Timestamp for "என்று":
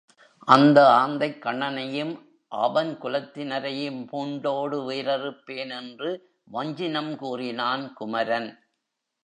5.81-6.09